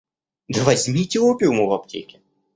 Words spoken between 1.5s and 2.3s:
в аптеке.